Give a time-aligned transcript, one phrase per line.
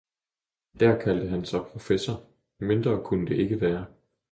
[0.79, 2.23] Der kaldte han sig professor,
[2.59, 3.85] mindre kunne det ikke være.